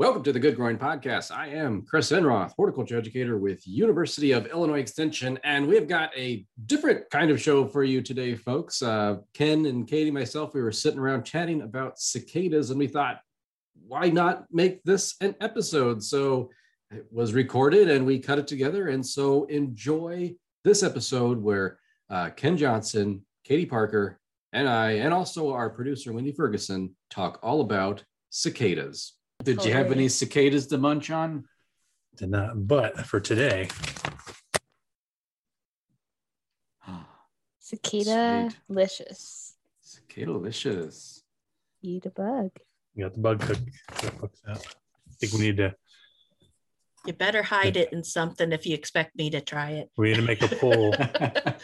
[0.00, 1.30] Welcome to the Good Growing Podcast.
[1.30, 6.46] I am Chris Enroth, horticulture educator with University of Illinois Extension, and we've got a
[6.64, 8.80] different kind of show for you today, folks.
[8.80, 13.20] Uh, Ken and Katie, myself, we were sitting around chatting about cicadas, and we thought,
[13.86, 16.02] why not make this an episode?
[16.02, 16.48] So
[16.90, 18.88] it was recorded, and we cut it together.
[18.88, 21.78] And so enjoy this episode where
[22.08, 24.18] uh, Ken Johnson, Katie Parker,
[24.54, 29.12] and I, and also our producer Wendy Ferguson, talk all about cicadas.
[29.42, 31.44] Did oh, you have any cicadas to munch on?
[32.16, 33.68] Did not, but for today,
[37.70, 39.54] Cicada licious.
[39.80, 41.22] Cicada-licious.
[41.82, 42.50] Eat a bug.
[42.94, 43.58] we got the bug cook.
[44.02, 44.58] that books out.
[44.58, 45.74] I think we need to
[47.06, 49.90] You better hide it in something if you expect me to try it.
[49.96, 50.92] we need to make a poll.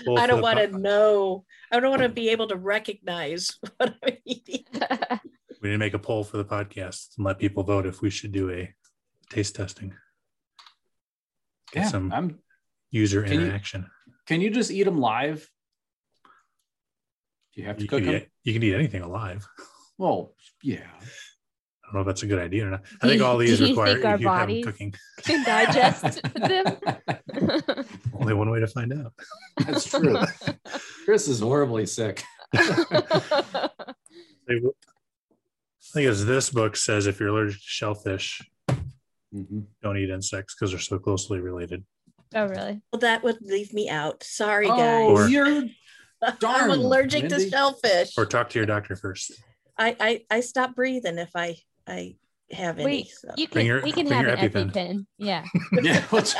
[0.04, 1.44] poll I don't want to know.
[1.72, 4.64] I don't want to be able to recognize what I'm eating.
[5.66, 8.08] We need to make a poll for the podcast and let people vote if we
[8.08, 8.72] should do a
[9.30, 9.92] taste testing.
[11.72, 12.38] Get Yeah, some I'm.
[12.92, 13.90] user Can you- interaction.
[14.28, 15.50] Can you just eat them live?
[17.52, 18.22] Do you have to You cook can, them?
[18.22, 19.44] eat, you can eat anything alive.
[19.98, 20.86] Well, yeah.
[20.86, 22.82] I don't know if that's a good idea or not.
[23.02, 24.94] I Do think you- all these do you require think our you bodies- cooking.
[25.24, 26.76] Can digest them.
[28.20, 29.12] Only one way to find out.
[29.66, 30.16] That's true.
[31.04, 32.22] Chris is horribly sick.
[35.96, 38.42] They think as this book says, if you're allergic to shellfish,
[39.34, 39.64] Mhm.
[39.82, 41.84] don't eat insects because they're so closely related.
[42.34, 42.82] oh, really?
[42.92, 44.22] Well, that would leave me out.
[44.22, 45.08] Sorry, Oh, guys.
[45.10, 45.62] Or- you're
[46.38, 47.44] darn, I'm allergic Wendy.
[47.44, 48.18] to shellfish.
[48.18, 49.32] Or talk to your doctor first.
[49.78, 52.16] I, I I stop breathing if I I
[52.52, 52.84] have any.
[52.84, 53.28] Wait, so.
[53.36, 54.72] you Bring can your- we can have your an EpiPen.
[54.72, 55.06] EpiPen.
[55.18, 55.44] Yeah,
[55.82, 56.34] Yeah, which-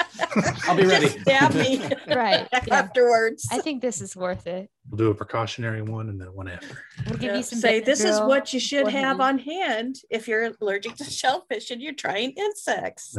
[0.69, 1.07] I'll be ready.
[1.07, 1.79] Just stab me
[2.15, 2.47] right.
[2.67, 2.75] Yeah.
[2.75, 3.49] afterwards.
[3.51, 4.71] I think this is worth it.
[4.89, 6.79] We'll do a precautionary one and then one after.
[7.09, 7.59] We'll give Yeah, you some.
[7.59, 11.83] say this is what you should have on hand if you're allergic to shellfish and
[11.83, 13.17] you're trying insects.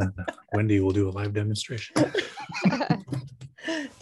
[0.54, 1.94] Wendy will do a live demonstration.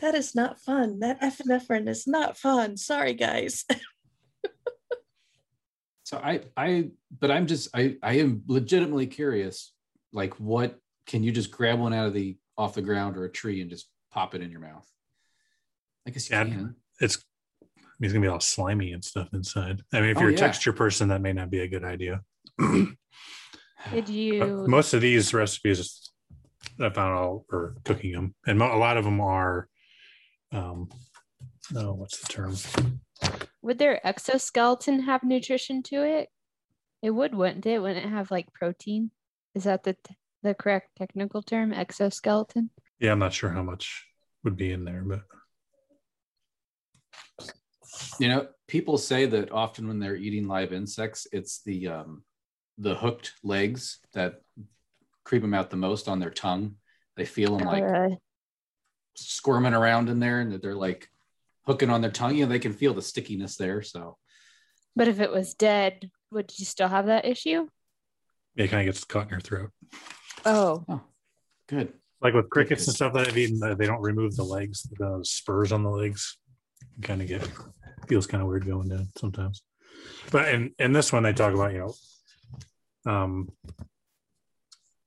[0.00, 1.00] that is not fun.
[1.00, 2.76] That epinephrine is not fun.
[2.76, 3.64] Sorry, guys.
[6.06, 6.90] So I, I,
[7.20, 9.72] but I'm just, I, I am legitimately curious.
[10.12, 10.78] Like, what
[11.08, 13.68] can you just grab one out of the off the ground or a tree and
[13.68, 14.88] just pop it in your mouth?
[16.06, 16.44] I guess you Yeah.
[16.44, 16.76] can.
[17.00, 17.18] It's
[17.98, 19.82] it's gonna be all slimy and stuff inside.
[19.92, 20.38] I mean, if Oh, you're a yeah.
[20.38, 22.20] texture person, that may not be a good idea.
[22.60, 22.96] Did
[23.90, 24.64] But you?
[24.68, 26.12] most of these recipes
[26.78, 29.68] that I found all or cooking them, and a lot of them are.
[30.52, 30.88] Um,
[31.72, 32.54] no, what's the term?
[33.62, 36.28] Would their exoskeleton have nutrition to it?
[37.02, 37.80] It would, wouldn't it?
[37.80, 39.10] Wouldn't it have like protein?
[39.54, 39.96] Is that the
[40.42, 41.72] the correct technical term?
[41.72, 42.70] Exoskeleton.
[43.00, 44.06] Yeah, I'm not sure how much
[44.44, 45.22] would be in there, but
[48.18, 52.24] You know, people say that often when they're eating live insects, it's the um,
[52.78, 54.40] the hooked legs that
[55.24, 56.76] creep them out the most on their tongue.
[57.16, 58.16] They feel them like Uh,
[59.16, 61.08] squirming around in there, and that they're like
[61.66, 62.36] hooking on their tongue.
[62.36, 63.82] You know, they can feel the stickiness there.
[63.82, 64.16] So
[64.94, 67.68] but if it was dead, would you still have that issue?
[68.56, 69.70] it kind of gets caught in your throat.
[70.44, 71.02] Oh,
[71.68, 71.92] good.
[72.22, 75.20] Like with crickets and stuff that I've eaten, uh, they don't remove the legs, the
[75.22, 76.38] spurs on the legs.
[77.02, 77.46] Kind of get
[78.08, 79.62] feels kind of weird going down sometimes.
[80.30, 81.94] But in in this one, they talk about you
[83.04, 83.52] know, um,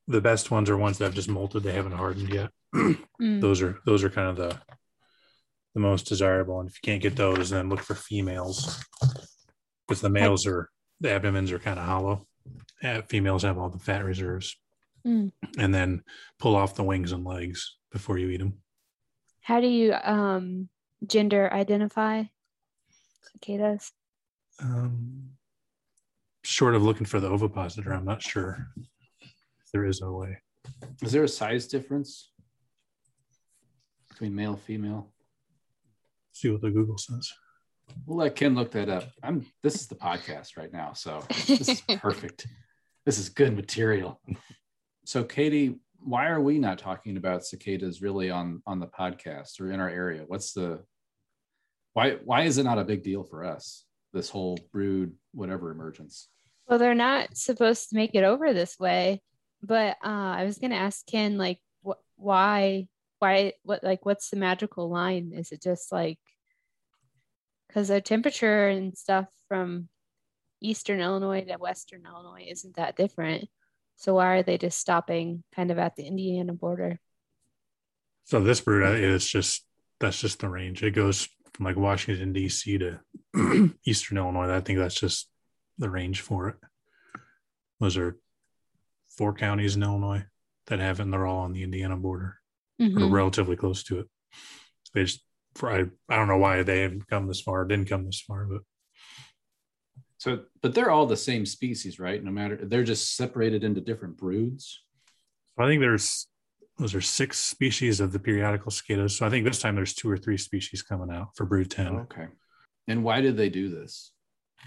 [0.08, 2.50] the best ones are ones that have just molted; they haven't hardened yet.
[3.22, 3.41] Mm.
[3.41, 4.58] Those are those are kind of the
[5.74, 6.59] the most desirable.
[6.59, 8.84] And if you can't get those, then look for females
[9.88, 10.69] because the males are
[11.02, 12.28] the abdomens are kind of hollow.
[12.84, 14.56] Uh, females have all the fat reserves,
[15.08, 15.31] Mm.
[15.58, 16.03] and then
[16.40, 18.56] pull off the wings and legs before you eat them.
[19.41, 20.68] How do you um
[21.08, 22.24] gender identify
[23.22, 23.94] cicadas?
[24.62, 25.29] Um,
[26.44, 28.68] short of looking for the ovipositor, I'm not sure
[29.22, 30.40] if there is a way.
[31.02, 32.31] Is there a size difference
[34.09, 35.13] between male and female?
[36.40, 37.34] See what the Google says.
[38.06, 39.04] We'll let Ken look that up.
[39.22, 39.46] I'm.
[39.62, 42.48] This is the podcast right now, so this is perfect.
[43.06, 44.22] This is good material.
[45.04, 49.70] So, Katie, why are we not talking about cicadas really on on the podcast or
[49.74, 50.24] in our area?
[50.28, 50.82] What's the
[51.91, 52.12] why?
[52.24, 53.84] Why is it not a big deal for us?
[54.14, 56.30] This whole brood, whatever emergence.
[56.70, 59.22] Well, they're not supposed to make it over this way,
[59.62, 62.88] but uh, I was gonna ask Ken like, wh- why,
[63.20, 65.32] why, what, like, what's the magical line?
[65.34, 66.20] Is it just like
[67.68, 69.88] because the temperature and stuff from
[70.62, 73.48] eastern Illinois to western Illinois isn't that different?
[73.96, 77.00] So why are they just stopping kind of at the Indiana border?
[78.26, 79.66] So this brood uh, is just
[80.00, 80.84] that's just the range.
[80.84, 82.78] It goes from like Washington D.C.
[82.78, 83.00] to
[83.86, 84.50] Eastern Illinois.
[84.50, 85.30] I think that's just
[85.78, 86.56] the range for it.
[87.80, 88.18] Those are
[89.10, 90.26] four counties in Illinois
[90.68, 92.39] that have it, they're all on the Indiana border
[92.79, 93.11] or Mhm.
[93.11, 94.08] relatively close to it.
[94.93, 95.23] They just,
[95.55, 98.46] for, I, I don't know why they haven't come this far, didn't come this far,
[98.46, 98.61] but
[100.17, 102.22] So, but they're all the same species, right?
[102.23, 104.84] No matter they're just separated into different broods.
[105.58, 106.28] I think there's
[106.78, 109.17] those are six species of the periodical cicadas.
[109.17, 111.87] So I think this time there's two or three species coming out for brood 10.
[111.87, 112.28] Okay.
[112.87, 114.14] And why did they do this?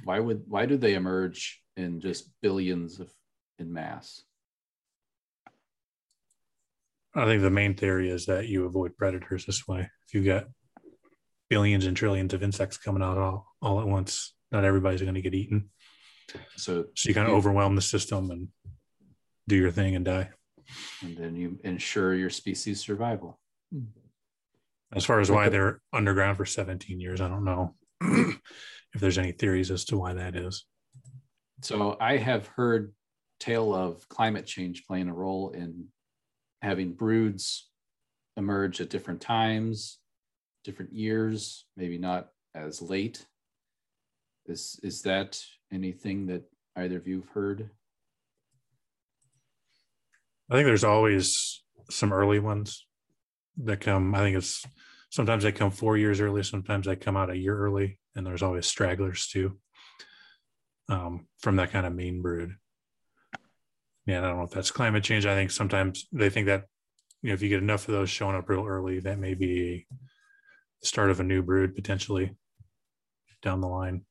[0.05, 3.11] Why would why do they emerge in just billions of
[3.59, 4.23] in mass?
[7.15, 9.89] I think the main theory is that you avoid predators this way.
[10.09, 10.47] If you got
[11.51, 15.21] billions and trillions of insects coming out all, all at once, not everybody's going to
[15.23, 15.69] get eaten.
[16.57, 18.49] So So you kind of overwhelm the system and
[19.49, 20.31] do your thing and die.
[21.03, 23.39] and then you ensure your species survival.
[23.73, 23.85] Hmm.
[24.95, 29.33] As far as why they're underground for 17 years, I don't know if there's any
[29.33, 30.67] theories as to why that is.
[31.63, 32.93] So I have heard
[33.41, 35.87] tale of climate change playing a role in
[36.63, 37.69] having broods
[38.37, 39.99] emerge at different times,
[40.65, 43.27] different years, maybe not as late.
[44.47, 45.41] Is is that
[45.73, 46.45] anything that
[46.77, 47.71] either of you've heard?
[50.51, 52.87] I think there's always some early ones
[53.59, 54.15] that come.
[54.15, 54.65] I think it's
[55.11, 58.43] sometimes they come four years early, sometimes they come out a year early, and there's
[58.43, 59.59] always stragglers too
[60.89, 62.55] um, from that kind of main brood.
[64.07, 65.27] Yeah, I don't know if that's climate change.
[65.27, 66.65] I think sometimes they think that
[67.23, 69.87] you know if you get enough of those showing up real early, that may be
[70.81, 72.35] the start of a new brood potentially
[73.43, 74.05] down the line.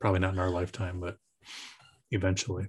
[0.00, 1.16] Probably not in our lifetime, but
[2.10, 2.68] eventually.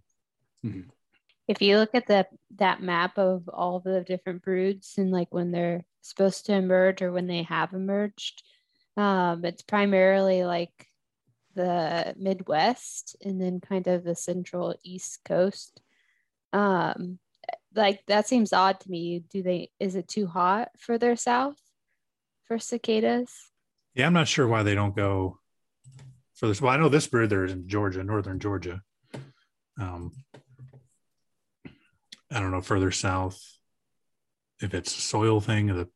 [1.48, 2.26] if you look at the
[2.56, 7.12] that map of all the different broods and like when they're supposed to emerge or
[7.12, 8.44] when they have emerged
[8.98, 10.88] um it's primarily like
[11.56, 15.82] the midwest and then kind of the central east coast
[16.54, 17.20] um
[17.76, 21.58] like that seems odd to me do they is it too hot further south
[22.46, 23.52] for cicadas
[23.96, 25.40] Yeah, I'm not sure why they don't go
[26.36, 26.62] for this.
[26.62, 28.82] Well, I know this bird there is in Georgia, northern Georgia.
[29.80, 30.12] Um,
[32.32, 33.40] I don't know further south
[34.60, 35.90] if it's a soil thing or the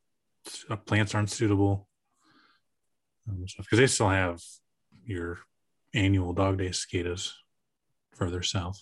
[0.70, 1.88] uh, plants aren't suitable.
[3.28, 4.42] Because they still have
[5.04, 5.40] your
[5.94, 7.34] annual dog day cicadas
[8.14, 8.82] further south.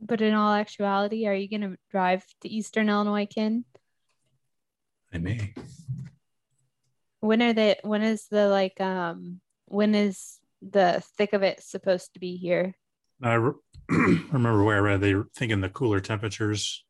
[0.00, 3.64] But in all actuality are you going to drive to eastern illinois ken
[5.12, 5.54] I may.
[7.20, 12.14] when are they when is the like um when is the thick of it supposed
[12.14, 12.74] to be here
[13.22, 13.52] I re-
[13.88, 16.84] remember where I read they were thinking the cooler temperatures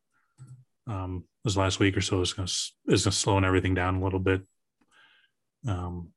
[0.87, 2.55] um, this last week or so is going to
[2.89, 4.43] is going to slowing everything down a little bit.
[5.67, 6.11] Um,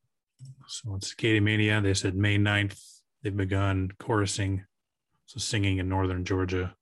[0.68, 4.66] so in Cicada Mania, they said May 9th, they've begun chorusing,
[5.26, 6.76] so singing in northern Georgia.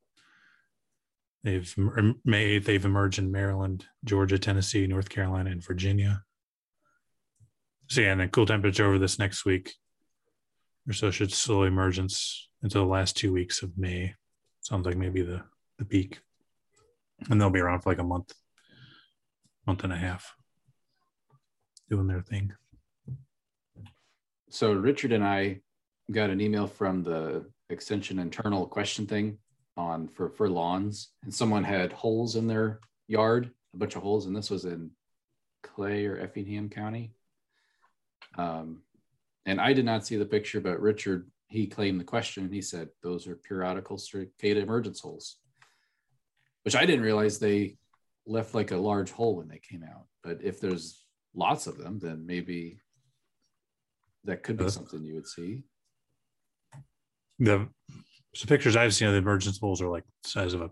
[1.45, 1.75] They've
[2.25, 6.23] May 8th, they've emerged in Maryland, Georgia, Tennessee, North Carolina, and Virginia.
[7.87, 9.75] So yeah, and then cool temperature over this next week
[10.89, 14.15] or so should slow emergence until the last two weeks of May.
[14.61, 15.43] Sounds like maybe the
[15.77, 16.19] the peak,
[17.29, 18.33] and they'll be around for like a month,
[19.67, 20.33] month and a half,
[21.91, 22.53] doing their thing.
[24.49, 25.59] So Richard and I
[26.11, 29.37] got an email from the extension internal question thing
[29.77, 34.25] on for for lawns, and someone had holes in their yard, a bunch of holes,
[34.25, 34.91] and this was in
[35.63, 37.13] Clay or Effingham County.
[38.37, 38.81] Um,
[39.45, 42.51] and I did not see the picture, but Richard he claimed the question.
[42.51, 45.37] He said those are periodical cicada emergence holes,
[46.63, 47.77] which I didn't realize they
[48.25, 50.05] left like a large hole when they came out.
[50.23, 52.79] But if there's lots of them, then maybe
[54.23, 55.63] that could be Uh, something you would see.
[57.37, 57.67] The
[58.35, 60.69] so pictures I've seen of the emergence holes are like the size of a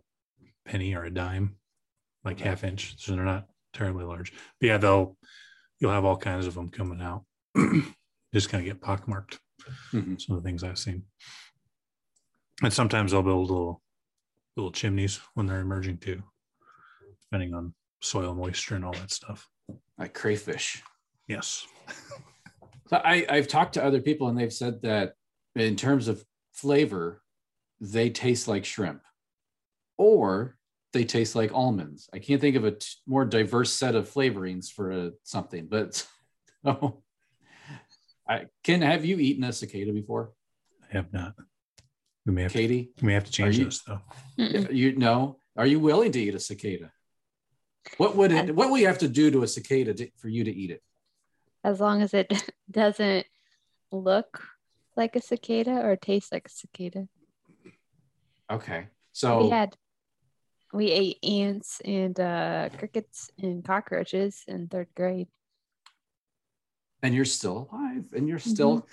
[0.65, 1.55] penny or a dime,
[2.23, 2.49] like Okay.
[2.49, 2.95] half inch.
[2.97, 4.31] So they're not terribly large.
[4.59, 5.17] But yeah, they'll
[5.79, 7.23] you'll have all kinds of them coming out.
[8.33, 9.39] Just kind of get pockmarked.
[9.93, 10.19] Mhm.
[10.21, 11.03] some of the things I've seen.
[12.61, 13.81] And sometimes they'll build little
[14.57, 16.21] little chimneys when they're emerging too,
[17.23, 19.47] depending on soil moisture and all that stuff.
[19.97, 20.83] Like crayfish.
[21.27, 21.65] Yes.
[22.89, 25.13] So I, I've talked to other people and they've said that
[25.55, 27.22] in terms of flavor,
[27.83, 29.01] they taste like shrimp
[29.97, 30.55] or
[30.93, 32.09] they taste like almonds.
[32.13, 36.07] I can't think of a t- more diverse set of flavorings for a, something, but
[36.65, 37.03] so
[38.27, 40.31] I Ken, have you eaten a cicada before?
[40.89, 41.33] I have not.
[42.25, 43.99] We may have to, Katie, we may have to change you- this though.
[44.37, 46.91] You know, are you willing to eat a cicada?
[47.97, 50.45] What would it, what would you have to do to a cicada to, for you
[50.45, 50.81] to eat it?
[51.65, 52.31] as long as it
[52.71, 53.25] doesn't
[53.91, 54.41] look
[54.97, 57.07] like a cicada or taste like a cicada
[58.53, 58.87] Okay.
[59.13, 59.75] So we had
[60.73, 65.27] we ate ants and uh, crickets and cockroaches in third grade.
[67.03, 68.87] And you're still alive and you're still,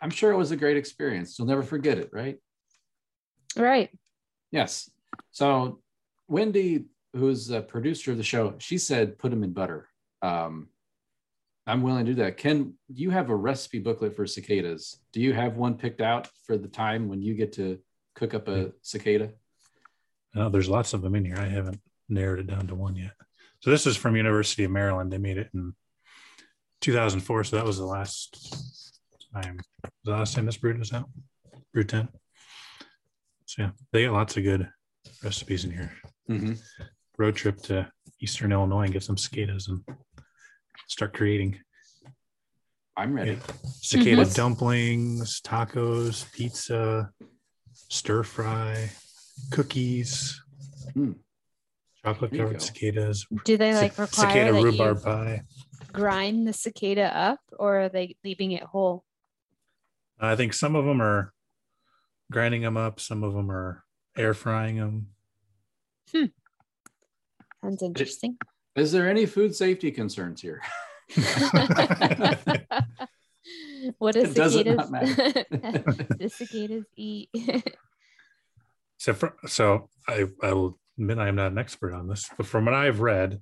[0.00, 1.38] I'm sure it was a great experience.
[1.38, 2.38] You'll never forget it, right?
[3.56, 3.90] Right.
[4.50, 4.90] Yes.
[5.30, 5.80] So
[6.28, 9.88] Wendy, who's a producer of the show, she said put them in butter.
[10.22, 10.68] Um,
[11.66, 12.36] I'm willing to do that.
[12.36, 15.00] Ken, do you have a recipe booklet for cicadas.
[15.12, 17.78] Do you have one picked out for the time when you get to
[18.16, 19.30] cook up a cicada?
[20.34, 21.38] No, there's lots of them in here.
[21.38, 23.12] I haven't narrowed it down to one yet.
[23.60, 25.12] So this is from University of Maryland.
[25.12, 25.74] They made it in
[26.80, 27.44] 2004.
[27.44, 29.00] So that was the last
[29.34, 29.58] time.
[30.04, 31.08] The last time this brood was out.
[31.72, 32.08] Brood 10.
[33.46, 34.68] So yeah, they got lots of good
[35.22, 35.92] recipes in here.
[36.28, 36.54] Mm-hmm.
[37.18, 39.82] Road trip to Eastern Illinois and get some cicadas and
[40.88, 41.58] start creating
[42.98, 43.32] I'm ready.
[43.32, 43.38] Yeah.
[43.62, 44.34] cicada Mhm.
[44.34, 47.10] dumplings, tacos, pizza,
[47.88, 48.90] stir fry,
[49.50, 50.42] cookies,
[50.94, 51.16] Mm.
[52.04, 55.42] chocolate covered cicadas, Do they like require cicada that rhubarb you pie.
[55.92, 59.04] grind the cicada up, or are they leaving it whole?
[60.18, 61.32] I think some of them are
[62.30, 63.84] grinding them up, some of them are
[64.16, 65.08] air frying them.
[66.12, 66.24] Hmm.
[67.62, 68.38] Sounds interesting.
[68.76, 70.62] Is there any food safety concerns here?
[73.98, 74.90] what does It doesn't cicadas?
[74.90, 77.30] not the cicadas eat?
[78.98, 82.46] so, for, so I, I will admit I am not an expert on this, but
[82.46, 83.40] from what I've read,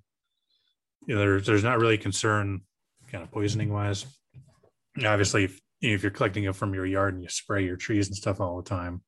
[1.07, 2.63] you know, there's there's not really concern,
[3.11, 4.07] kind of poisoning wise.
[5.05, 7.77] Obviously, if, you know, if you're collecting it from your yard and you spray your
[7.77, 9.03] trees and stuff all the time,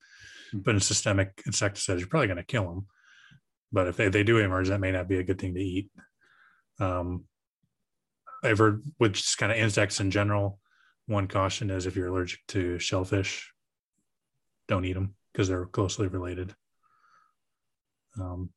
[0.52, 0.60] Hmm.
[0.60, 2.86] putting systemic insecticides, you're probably going to kill them.
[3.72, 5.90] But if they, they do emerge, that may not be a good thing to eat.
[6.78, 7.24] Um,
[8.44, 10.60] I've heard with just kind of insects in general,
[11.06, 13.52] one caution is if you're allergic to shellfish,
[14.68, 16.54] don't eat them because they're closely related.
[18.20, 18.50] Um,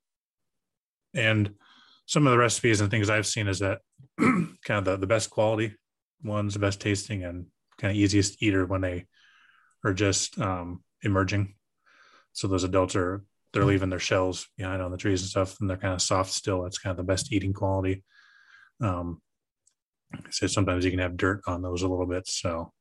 [1.13, 1.53] and
[2.05, 3.81] some of the recipes and things I've seen is that
[4.19, 5.75] kind of the, the best quality
[6.23, 7.45] ones, the best tasting and
[7.77, 9.05] kind of easiest eater when they
[9.83, 11.55] are just um, emerging.
[12.33, 15.69] So those adults are they're leaving their shells behind on the trees and stuff, and
[15.69, 16.63] they're kind of soft still.
[16.63, 18.03] That's kind of the best eating quality.
[18.81, 19.21] Um,
[20.31, 22.71] so sometimes you can have dirt on those a little bit, so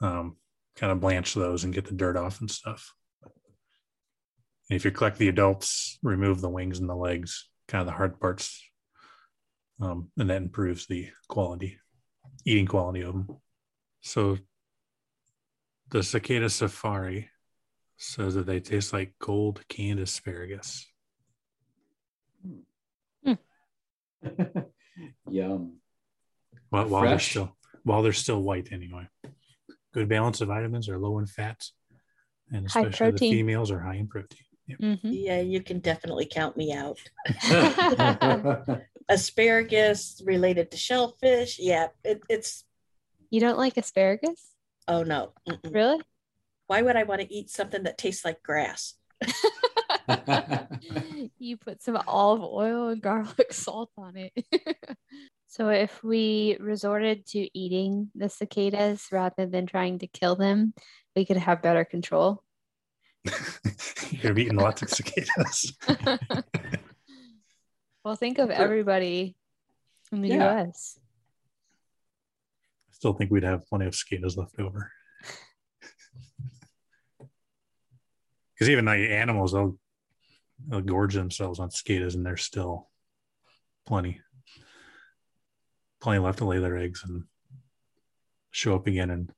[0.00, 0.36] um,
[0.76, 2.94] kind of blanch those and get the dirt off and stuff.
[3.22, 7.92] And if you collect the adults, remove the wings and the legs, kind of the
[7.92, 8.62] hard parts,
[9.80, 11.78] um, and that improves the quality,
[12.44, 13.28] eating quality of them.
[14.00, 14.38] So
[15.90, 17.28] the cicada safari
[17.96, 20.86] says that they taste like cold canned asparagus.
[25.30, 25.81] Yum.
[26.72, 29.06] While, while they're still while they're still white anyway.
[29.92, 31.74] Good balance of vitamins are low in fats,
[32.50, 34.38] and especially the females are high in protein.
[34.68, 34.78] Yep.
[34.78, 35.00] Mhm.
[35.04, 36.98] Yeah, you can definitely count me out.
[39.10, 41.58] Asparagus related to shellfish.
[41.58, 42.64] Yeah, it, it's,
[43.28, 44.54] You don't like asparagus?
[44.88, 45.34] oh no.
[45.46, 45.74] Mm-mm.
[45.74, 46.00] Really?
[46.68, 48.94] Why would I want to eat something that tastes like grass?
[51.38, 54.32] you put some olive oil and garlic salt on it.
[55.52, 60.72] So if we resorted to eating the cicadas rather than trying to kill them,
[61.14, 62.42] we could have better control.
[64.10, 65.76] You're eating lots of cicadas.
[68.02, 69.36] well, think of everybody
[70.10, 70.62] in the Yeah.
[70.62, 70.98] US.
[72.88, 74.90] I still think we'd have plenty of cicadas left over.
[78.54, 79.76] Because even like animals, they'll,
[80.68, 82.88] they'll gorge themselves on cicadas, and there's still
[83.86, 84.20] plenty,
[86.02, 87.22] plenty left to lay their eggs and
[88.50, 89.30] show up again in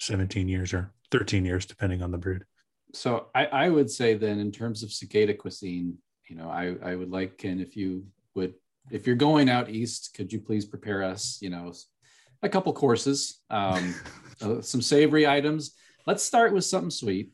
[0.00, 2.44] 17 years or 13 years, depending on the brood.
[2.92, 6.96] so I, I would say then in terms of cicada cuisine, you know, I, I
[6.96, 8.54] would like Ken if you would
[8.90, 11.72] if you're going out east, could you please prepare us, you know,
[12.42, 13.94] a couple courses, um,
[14.40, 15.74] uh, some savory items.
[16.06, 17.32] Let's start with something sweet.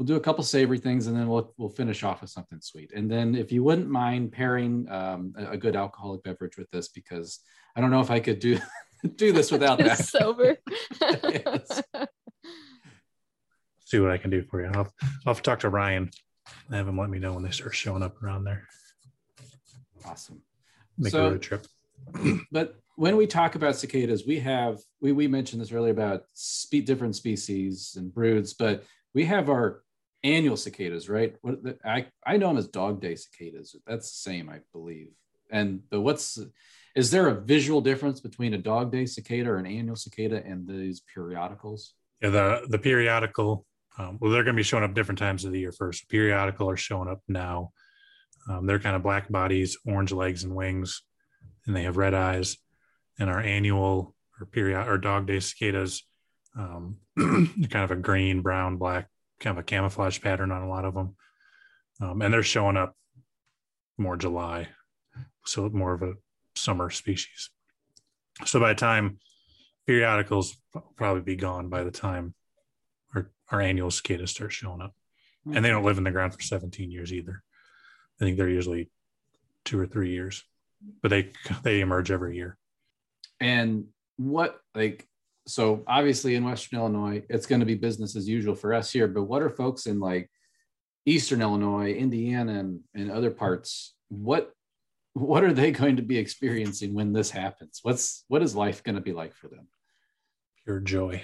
[0.00, 2.90] We'll do a couple savory things, and then we'll we'll finish off with something sweet.
[2.94, 6.88] And then, if you wouldn't mind pairing um, a, a good alcoholic beverage with this,
[6.88, 7.40] because
[7.76, 8.58] I don't know if I could do
[9.16, 9.98] do this without that.
[9.98, 10.56] Sober.
[11.02, 11.82] Yes.
[13.84, 14.68] See what I can do for you.
[14.68, 14.88] I'll,
[15.26, 16.08] I'll have to talk to Ryan
[16.68, 18.66] and have him let me know when they start showing up around there.
[20.06, 20.40] Awesome.
[20.96, 21.66] Make So- a road trip.
[22.50, 26.86] but when we talk about cicadas, we have we we mentioned this earlier about spe-
[26.86, 29.82] different species and broods, but we have our
[30.22, 31.34] annual cicadas, right?
[31.42, 33.74] What the, I I know them as dog day cicadas.
[33.86, 35.08] That's the same, I believe.
[35.50, 36.38] And but what's
[36.94, 40.66] is there a visual difference between a dog day cicada or an annual cicada and
[40.66, 41.94] these periodicals?
[42.20, 43.64] Yeah, the the periodical.
[43.98, 45.72] Um, well, they're going to be showing up different times of the year.
[45.72, 47.72] First, periodical are showing up now.
[48.48, 51.02] Um, they're kind of black bodies, orange legs and wings,
[51.66, 52.56] and they have red eyes.
[53.18, 56.06] And our annual or period or dog day cicadas,
[56.58, 59.08] um, kind of a green, brown, black,
[59.40, 61.16] kind of a camouflage pattern on a lot of them.
[62.00, 62.96] Um, and they're showing up
[63.98, 64.68] more July,
[65.44, 66.14] so more of a
[66.54, 67.50] summer species.
[68.46, 69.18] So by the time
[69.86, 70.56] periodicals
[70.96, 72.34] probably be gone by the time
[73.14, 74.94] our, our annual cicadas start showing up.
[75.52, 77.42] And they don't live in the ground for 17 years either.
[78.20, 78.90] I think they're usually
[79.64, 80.44] two or three years,
[81.02, 81.32] but they
[81.62, 82.58] they emerge every year.
[83.40, 85.08] And what like
[85.50, 89.08] so obviously in Western Illinois, it's going to be business as usual for us here.
[89.08, 90.30] But what are folks in like
[91.06, 93.94] Eastern Illinois, Indiana, and, and other parts?
[94.08, 94.52] What
[95.12, 97.80] what are they going to be experiencing when this happens?
[97.82, 99.66] What's what is life going to be like for them?
[100.64, 101.22] Pure joy.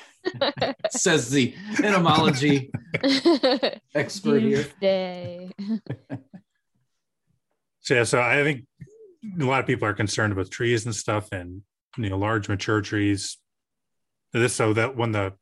[0.90, 2.70] Says the entomology
[3.94, 4.66] expert here.
[4.80, 5.50] Day.
[7.80, 8.66] So yeah, so I think
[9.40, 11.62] a lot of people are concerned with trees and stuff, and
[11.98, 13.38] you know, large mature trees.
[14.32, 15.34] This so that when the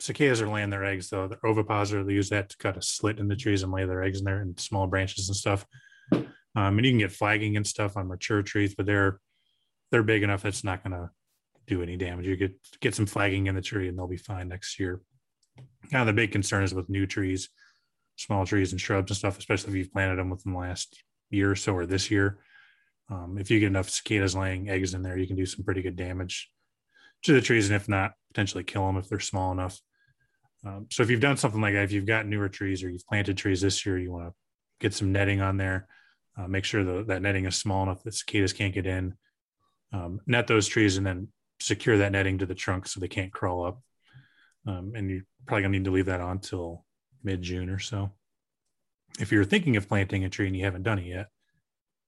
[0.00, 3.18] cicadas are laying their eggs, though, the ovipositor they use that to cut a slit
[3.18, 5.66] in the trees and lay their eggs in there and small branches and stuff.
[6.12, 9.18] Um, and you can get flagging and stuff on mature trees, but they're
[9.90, 11.10] they're big enough that's not going to
[11.66, 12.26] do any damage.
[12.26, 15.00] You get get some flagging in the tree and they'll be fine next year.
[15.92, 17.48] Now the big concern is with new trees,
[18.16, 21.50] small trees and shrubs and stuff, especially if you've planted them within the last year
[21.50, 22.38] or so or this year.
[23.10, 25.82] Um, if you get enough cicadas laying eggs in there, you can do some pretty
[25.82, 26.50] good damage
[27.24, 29.80] to the trees, and if not, potentially kill them if they're small enough.
[30.64, 33.06] Um, so if you've done something like that, if you've got newer trees or you've
[33.06, 34.34] planted trees this year, you want to
[34.80, 35.86] get some netting on there.
[36.36, 39.14] Uh, make sure the, that netting is small enough that cicadas can't get in.
[39.92, 41.28] Um, net those trees and then
[41.60, 43.80] secure that netting to the trunk so they can't crawl up.
[44.66, 46.84] Um, and you're probably gonna need to leave that on till
[47.22, 48.10] mid June or so.
[49.20, 51.28] If you're thinking of planting a tree and you haven't done it yet,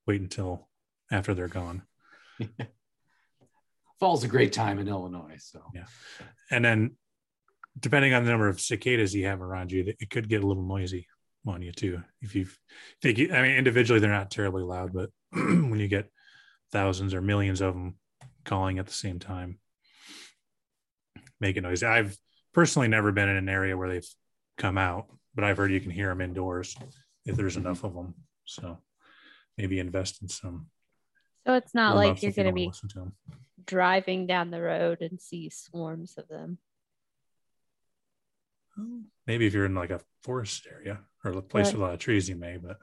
[0.05, 0.67] wait until
[1.11, 1.83] after they're gone.
[3.99, 5.37] Fall's a great time in Illinois.
[5.39, 5.85] So Yeah.
[6.51, 6.95] And then
[7.79, 10.63] depending on the number of cicadas you have around you, it could get a little
[10.63, 11.07] noisy
[11.47, 12.03] on you too.
[12.21, 12.47] If you
[13.01, 16.11] think, I mean, individually, they're not terribly loud, but when you get
[16.71, 17.95] thousands or millions of them
[18.45, 19.59] calling at the same time,
[21.39, 21.83] make a noise.
[21.83, 22.17] I've
[22.53, 24.07] personally never been in an area where they've
[24.57, 26.75] come out, but I've heard you can hear them indoors
[27.25, 27.67] if there's mm-hmm.
[27.67, 28.15] enough of them.
[28.45, 28.79] So
[29.57, 30.67] maybe invest in some.
[31.47, 32.71] So it's not earmuffs like you're going to be
[33.65, 36.57] driving down the road and see swarms of them.
[39.25, 41.73] Maybe if you're in like a forest area or a place Right.
[41.73, 42.57] with a lot of trees, you may.
[42.57, 42.77] But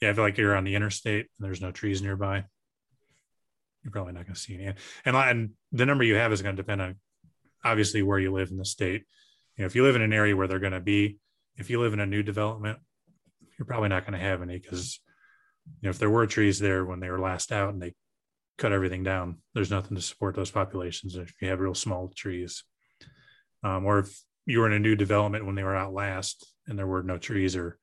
[0.00, 2.44] yeah, I feel like you're on the interstate and there's no trees nearby.
[3.84, 4.72] You're probably not going to see any.
[5.04, 6.96] And, and the number you have is going to depend on
[7.62, 9.04] obviously where you live in the state.
[9.56, 11.18] You know, if you live in an area where they're going to be,
[11.58, 12.78] if you live in a new development,
[13.58, 14.98] you're probably not going to have any because
[15.66, 17.94] you know if there were trees there when they were last out and they
[18.58, 21.16] cut everything down, there's nothing to support those populations.
[21.16, 22.64] If you have real small trees,
[23.64, 26.78] um, or if you were in a new development when they were out last and
[26.78, 27.78] there were no trees or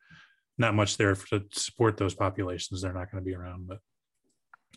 [0.57, 3.67] not much there to support those populations, they're not going to be around.
[3.67, 3.79] But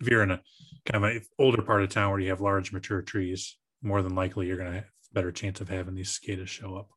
[0.01, 0.41] if you're in a
[0.87, 4.15] kind of an older part of town where you have large mature trees, more than
[4.15, 6.89] likely you're going to have a better chance of having these cicadas show up.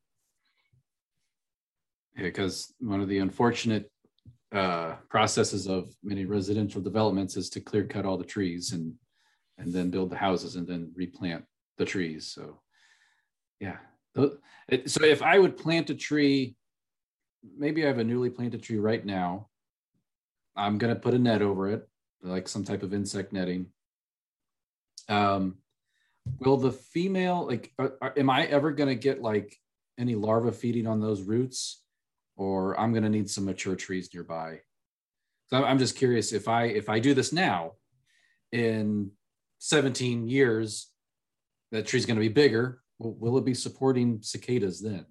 [2.15, 3.91] because one of the unfortunate
[4.53, 8.93] uh, processes of many residential developments is to clear cut all the trees and
[9.58, 11.45] and then build the houses and then replant
[11.77, 12.27] the trees.
[12.27, 12.60] So,
[13.60, 13.77] yeah.
[14.15, 16.55] So if I would plant a tree,
[17.58, 19.47] maybe I have a newly planted tree right now.
[20.55, 21.88] I'm gonna put a net over it,
[22.21, 23.67] like some type of insect netting.
[25.10, 25.58] Um,
[26.39, 27.71] will the female like?
[27.77, 29.55] Are, are- am I ever gonna get like
[29.97, 31.85] any larva feeding on those roots?
[32.36, 34.60] Or I'm going to need some mature trees nearby.
[35.48, 37.74] So I'm- just curious if I if I do this now,
[38.52, 39.12] in
[39.60, 40.91] 17 years,
[41.71, 42.82] that tree's going to be bigger.
[43.00, 45.06] Will, will it be supporting cicadas then?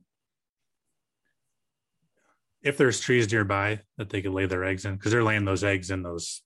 [2.63, 5.63] If there's trees nearby that they could lay their eggs in, because they're laying those
[5.65, 6.43] eggs in those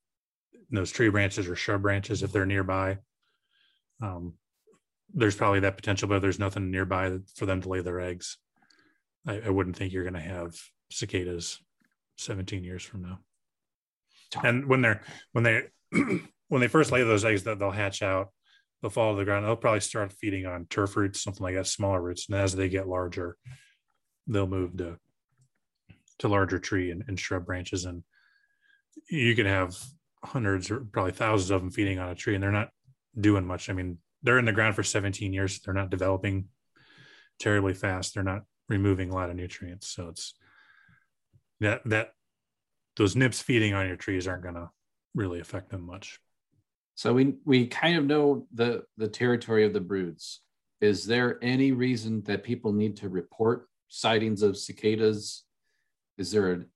[0.71, 2.99] in those tree branches or shrub branches if they're nearby.
[4.03, 4.35] Um,
[5.15, 8.37] there's probably that potential, but there's nothing nearby for them to lay their eggs.
[9.29, 10.57] I, I wouldn't think you're going to have
[10.91, 11.61] cicadas
[12.17, 13.19] 17 years from now.
[14.43, 15.63] And when they're when they
[16.49, 18.29] when they first lay those eggs, that they'll hatch out,
[18.81, 19.45] they'll fall to the ground.
[19.45, 22.27] They'll probably start feeding on turf roots, something like that, smaller roots.
[22.29, 23.37] And as they get larger,
[24.27, 24.99] they'll move to
[26.21, 27.85] to larger tree and, and shrub branches.
[27.85, 28.03] And
[29.09, 29.77] you can have
[30.25, 32.71] hundreds or probably thousands of them feeding on a tree, and they're not
[33.19, 33.71] doing much.
[33.71, 35.61] I mean, they're in the ground for 17 years.
[35.61, 36.47] They're not developing
[37.39, 38.15] terribly fast.
[38.15, 39.89] They're not removing a lot of nutrients.
[39.89, 40.35] So it's
[41.61, 42.13] that that
[42.97, 44.71] those nymphs feeding on your trees aren't going to
[45.15, 46.21] really affect them much.
[46.95, 50.41] So we we kind of know the the territory of the broods.
[50.81, 55.45] Is there any reason that people need to report sightings of cicadas?
[56.19, 56.67] Is there an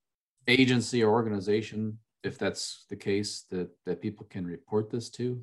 [0.49, 5.43] agency or organization, if that's the case, that that people can report this to?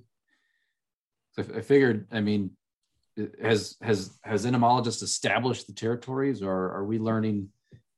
[1.33, 2.51] So I figured, I mean,
[3.41, 7.49] has has has entomologists established the territories, or are we learning,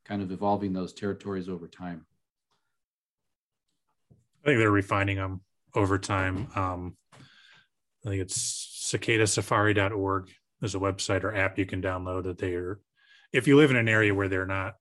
[0.05, 2.05] kind of evolving those territories over time?
[4.43, 5.41] I think they're refining them
[5.75, 6.47] over time.
[6.55, 6.97] Um,
[8.05, 10.29] I think it's cicadasafari.org.
[10.59, 12.79] There's a website or app you can download that they are,
[13.31, 14.75] if you live in an area where they're not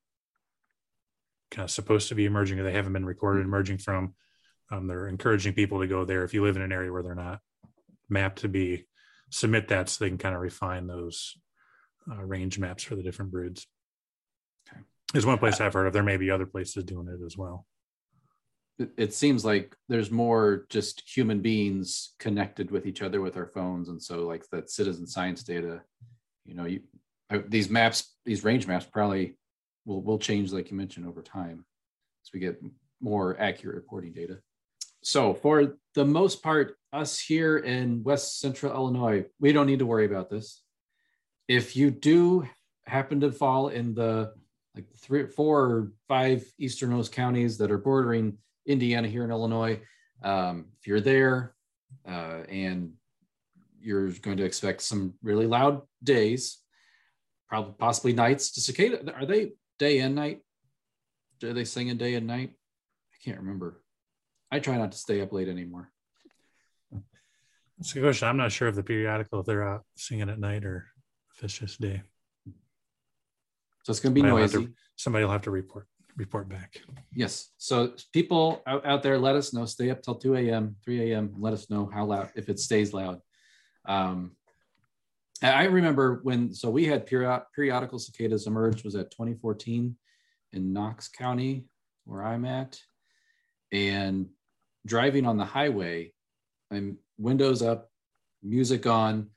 [1.51, 4.15] kind of supposed to be emerging or they haven't been recorded emerging from,
[4.71, 6.25] um, they're encouraging people to go there.
[6.25, 7.41] If you live in an area where they're not
[8.09, 8.87] mapped to be,
[9.31, 11.37] submit that so they can kind of refine those
[12.11, 13.67] uh, range maps for the different broods.
[14.69, 14.83] Okay.
[15.13, 15.93] There's one place I've heard of.
[15.93, 17.67] There may be other places doing it as well
[18.81, 23.47] it, it seems like there's more just human beings connected with each other with our
[23.47, 25.83] phones and so like that citizen science data
[26.47, 26.81] you know you
[27.31, 29.37] uh, these maps these range maps probably
[29.85, 31.65] will will change like you mentioned over time
[32.25, 32.61] as we get
[33.01, 34.39] more accurate reporting data
[35.03, 39.87] so for the most part us here in west central illinois we don't need to
[39.87, 40.63] worry about this
[41.49, 42.47] if you do
[42.87, 44.33] happen to fall in the
[44.75, 48.37] like three four or five easternmost counties that are bordering
[48.67, 49.81] Indiana here in Illinois.
[50.23, 51.55] Um, if you're there
[52.07, 52.93] uh, and
[53.81, 56.59] you're going to expect some really loud days,
[57.49, 58.53] probably possibly nights.
[58.53, 60.41] To cicada, are they day and night?
[61.41, 62.51] Do they sing in day and night?
[62.51, 63.80] I can't remember.
[64.51, 65.91] I try not to stay up late anymore.
[67.79, 68.29] That's a good question.
[68.29, 70.87] I'm not sure if the periodical if they're out singing at night or
[71.35, 72.03] if it's just day.
[73.85, 74.67] So it's going to be Somebody noisy.
[74.67, 75.87] to- Somebody will have to report
[76.17, 76.79] report back.
[77.15, 77.51] Yes.
[77.57, 79.65] So people out, out there, let us know.
[79.65, 81.33] Stay up till 2 a.m., 3 a.m.
[81.39, 83.21] Let us know how loud, if it stays loud.
[83.87, 84.33] Um,
[85.43, 89.97] I remember when, so we had period, periodical cicadas emerge was at 2014
[90.53, 91.65] in Knox County,
[92.05, 92.79] where I'm at.
[93.73, 94.29] And
[94.87, 96.13] driving on the highway,
[96.71, 97.91] I'm windows up,
[98.43, 99.29] music on.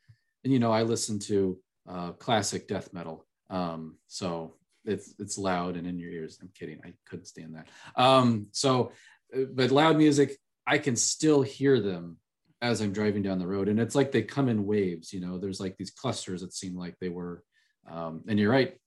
[0.43, 1.57] And, you know, I listen to
[1.89, 3.25] uh, classic death metal.
[3.49, 6.39] Um, so it's it's loud and in your ears.
[6.41, 6.79] I'm kidding.
[6.83, 7.67] I couldn't stand that.
[7.95, 8.91] Um, so,
[9.35, 12.17] uh, but loud music, I can still hear them
[12.61, 15.13] as I'm driving down the road, and it's like they come in waves.
[15.13, 17.43] You know, there's like these clusters that seem like they were.
[17.89, 18.77] Um, and you're right,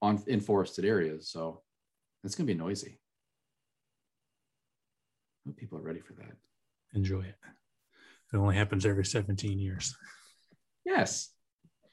[0.00, 1.28] on in forested areas.
[1.28, 1.62] So
[2.24, 3.00] it's gonna be noisy.
[5.54, 6.32] People are ready for that.
[6.94, 7.36] Enjoy it.
[8.32, 9.94] It only happens every 17 years.
[10.84, 11.30] Yes.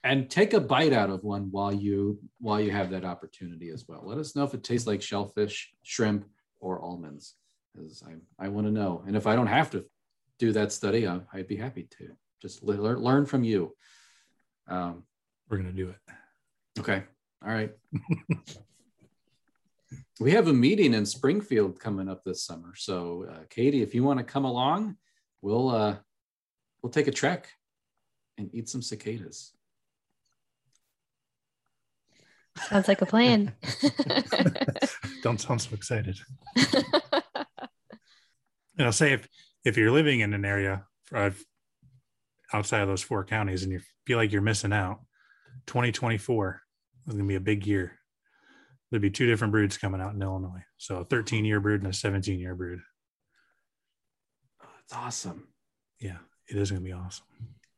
[0.04, 3.86] And take a bite out of one while you while you have that opportunity as
[3.88, 4.02] well.
[4.04, 6.26] Let us know if it tastes like shellfish, shrimp,
[6.60, 7.36] or almonds,
[7.74, 9.04] because I, I want to know.
[9.08, 9.86] And if I don't have to
[10.40, 12.10] do that study, I, I'd be happy to
[12.42, 13.74] just le- learn learn from you.
[14.68, 15.04] Um,
[15.50, 16.80] We're gonna do it.
[16.80, 17.04] okay.
[17.46, 17.72] All right.
[20.20, 22.74] we have a meeting in Springfield coming up this summer.
[22.76, 24.98] So, uh, Katie, if you want to come along,
[25.42, 25.96] we'll uh,
[26.82, 27.50] we'll take a trek
[28.38, 29.54] and eat some cicadas.
[32.70, 33.54] Sounds like a plan.
[35.24, 36.20] Don't sound so excited.
[38.78, 39.28] You know, say if
[39.64, 41.30] if you're living in an area uh,
[42.52, 45.02] outside of those four counties and you feel like you're missing out,
[45.68, 46.62] 2024
[47.08, 48.00] is going to be a big year.
[48.94, 50.64] There'll be two different broods coming out in Illinois.
[50.78, 52.80] So a 13 year brood and a 17 year brood.
[54.62, 55.48] Oh, that's awesome.
[56.00, 57.26] Yeah, it is going to be awesome.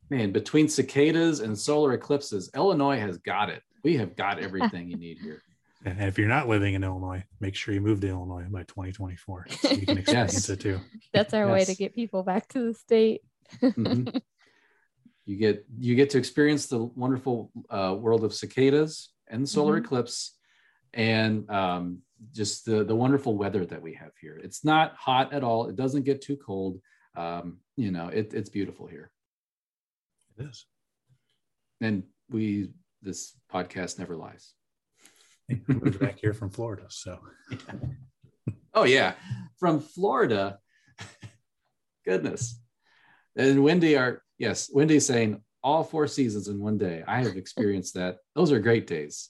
[0.10, 3.63] Man, between cicadas and solar eclipses, Illinois has got it.
[3.82, 5.41] We have got everything you need here.
[5.86, 9.45] And if you're not living in Illinois, make sure you move to Illinois by 2024.
[9.51, 10.49] So you can experience Yes.
[10.49, 10.82] it too.
[11.13, 13.21] That's our way to get people back to the state.
[13.62, 14.21] Mhm.
[15.25, 19.80] you get you get to experience the wonderful uh, world of cicadas and the solar
[19.80, 19.86] Mhm.
[19.86, 20.36] eclipse,
[20.95, 21.99] and um,
[22.34, 24.39] just the the wonderful weather that we have here.
[24.43, 25.67] It's not hot at all.
[25.67, 26.79] It doesn't get too cold.
[27.15, 29.12] Um, you know, it, it's beautiful here,
[30.38, 30.65] It is.
[31.81, 34.53] and we this podcast never lies.
[35.67, 36.86] Moved back here from Florida.
[36.89, 37.19] So
[38.73, 39.13] Oh yeah,
[39.60, 40.60] from Florida.
[42.05, 42.60] Goodness.
[43.38, 47.03] And Wendy are yes, Wendy's saying all four seasons in one day.
[47.08, 48.17] I have experienced that.
[48.36, 49.29] Those are great days.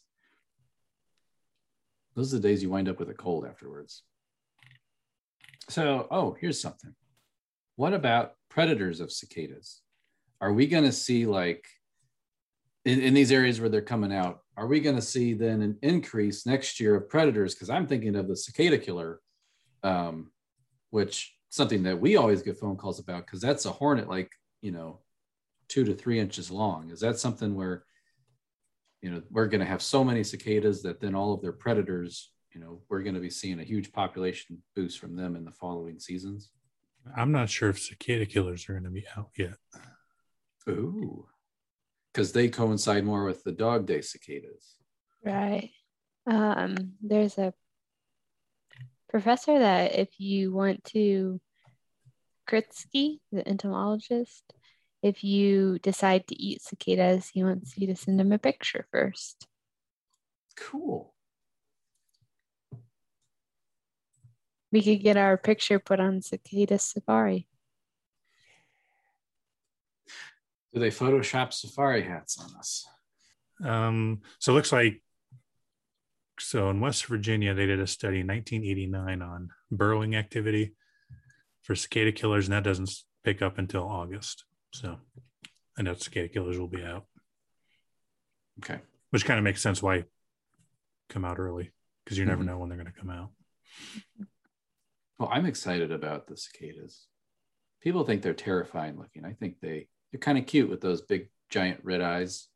[2.15, 4.04] Those are the days you wind up with a cold afterwards.
[5.69, 6.95] So, oh, here's something.
[7.75, 9.82] What about predators of cicadas?
[10.39, 11.65] Are we going to see like
[12.86, 14.39] in, in these areas where they're coming out?
[14.56, 17.54] Are we going to see then an increase next year of predators?
[17.54, 19.19] Because I'm thinking of the cicada killer
[19.86, 20.32] um,
[20.89, 24.71] which something that we always get phone calls about because that's a hornet like you
[24.71, 24.99] know
[25.69, 26.89] two to three inches long.
[26.89, 27.86] Is that something where
[29.06, 32.32] you know we're going to have so many cicadas that then all of their predators,
[32.52, 35.52] you know, we're going to be seeing a huge population boost from them in the
[35.52, 36.50] following seasons?
[37.15, 39.58] I'm not sure if cicada killers are going to be out yet.
[40.68, 41.28] Ooh,
[42.12, 44.78] because they coincide more with the dog day cicadas.
[45.24, 45.70] Right.
[46.26, 47.54] Um, there's a
[49.08, 51.39] professor that if you want to
[52.50, 54.52] Kritsky, the entomologist,
[55.06, 59.46] if you decide to eat cicadas, he wants you to send him a picture first.
[60.58, 61.13] Cool.
[64.72, 67.48] We could get our picture put on Cicada Safari.
[70.74, 72.88] Do they Photoshop safari hats on us?
[73.63, 75.04] Um, so it looks like
[76.39, 80.74] so in West Virginia they did a study in 1989 on burrowing activity
[81.62, 82.89] for cicada killers, and that doesn't
[83.24, 84.46] pick up until August.
[84.76, 85.00] So
[85.78, 87.06] I know cicada killers will be out,
[88.60, 88.82] Okay.
[89.12, 90.04] which kind of makes sense why
[91.08, 91.72] come out early
[92.04, 92.48] because you never Mhm.
[92.48, 93.34] know when they're going to come out.
[95.18, 97.08] Well, I'm excited about the cicadas.
[97.80, 99.24] People think they're terrifying looking.
[99.24, 102.50] I think they they're kind of cute with those big giant red eyes,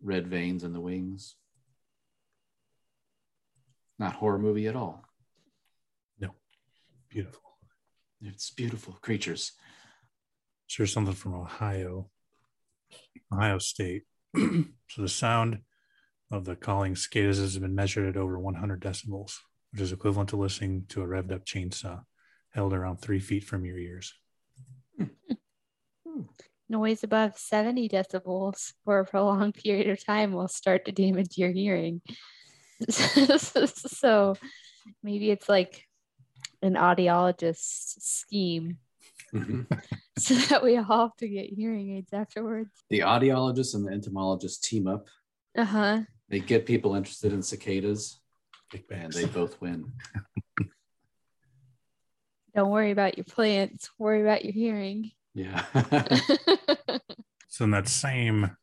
[0.00, 1.36] red veins in the wings.
[3.96, 5.04] Not horror movie at all.
[6.18, 6.34] No.
[7.08, 7.60] Beautiful.
[8.20, 9.52] It's beautiful creatures.
[10.70, 12.08] So here's something from Ohio,
[13.32, 14.04] Ohio State.
[14.36, 15.62] so the sound
[16.30, 19.38] of the calling cicadas has been measured at over 100 decibels,
[19.72, 22.02] which is equivalent to listening to a revved up chainsaw
[22.50, 24.14] held around three feet from your ears.
[24.96, 26.20] Hmm.
[26.68, 31.50] Noise above 70 decibels for a prolonged period of time will start to damage your
[31.50, 32.00] hearing.
[32.88, 34.36] so
[35.02, 35.88] maybe it's like
[36.62, 38.78] an audiologist's scheme
[39.34, 39.66] Mhm.
[40.18, 42.70] so that we all have to get hearing aids afterwards.
[42.88, 45.06] The audiologist and the entomologist team up.
[45.56, 46.00] Uh huh.
[46.28, 48.20] They get people interested in cicadas,
[48.70, 49.92] Big and they both win.
[52.54, 55.12] Don't worry about your plants, worry about your hearing.
[55.34, 55.64] Yeah.
[57.52, 58.56] So in that same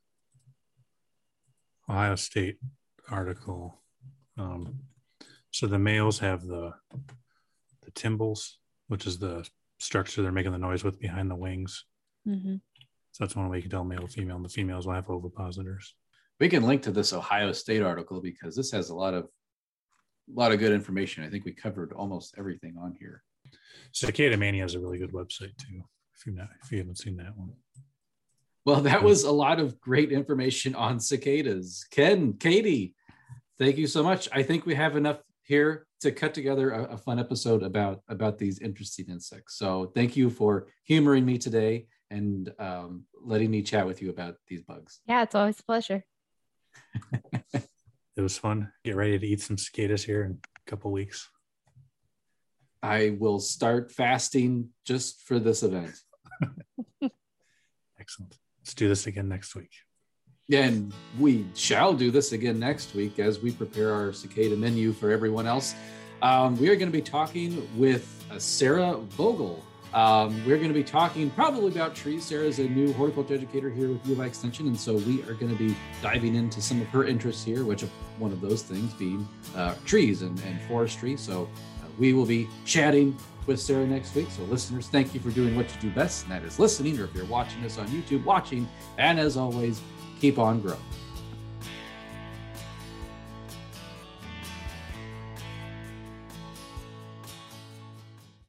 [1.90, 2.58] Ohio State
[3.12, 3.82] article,
[4.38, 4.80] um,
[5.52, 6.72] so the males have the
[7.84, 8.54] the tymbals,
[8.88, 9.46] which is the
[9.80, 11.86] structure they're making the noise with behind the wings.
[12.26, 12.56] hmm
[13.12, 15.94] So that's one way you can tell male, female, and the females will have ovipositors.
[16.40, 20.40] we can link to this Ohio State article because this has a lot of a
[20.40, 21.24] lot of good information.
[21.24, 23.24] I think we covered almost everything on here.
[23.94, 25.82] Cicada Mania is a really good website too.
[26.16, 27.54] If you not if you haven't seen that one,
[28.66, 31.86] Well, that was a lot of great information on cicadas.
[31.92, 32.94] Ken, Katie,
[33.58, 34.28] thank you so much.
[34.34, 38.38] I think we have enough here to cut together a, a fun episode about about
[38.38, 39.58] these interesting insects.
[39.58, 44.36] So thank you for humoring me today and um, letting me chat with you about
[44.48, 45.02] these bugs.
[45.08, 46.04] Yeah, it's always a pleasure.
[47.54, 48.72] it was fun.
[48.84, 51.28] Get ready to eat some cicadas here in a couple weeks.
[52.82, 55.96] I will start fasting just for this event.
[58.00, 58.38] Excellent.
[58.62, 59.72] Let's do this again next week.
[60.50, 65.12] And we shall do this again next week as we prepare our cicada menu for
[65.12, 65.76] everyone else.
[66.22, 69.62] Um, we are going to be talking with uh, Sarah Vogel.
[69.94, 72.24] Um, we're going to be talking probably about trees.
[72.24, 75.22] Sarah is a new horticulture educator here with U of I Extension, and so we
[75.24, 78.40] are going to be diving into some of her interests here, which of one of
[78.40, 81.18] those things being uh, trees and, and forestry.
[81.18, 81.50] So
[81.84, 84.30] uh, we will be chatting with Sarah next week.
[84.32, 87.04] So listeners, thank you for doing what you do best, and that is listening, or
[87.04, 88.68] if you're watching us on YouTube, watching.
[88.98, 89.82] And as always,
[90.20, 90.80] keep on growing.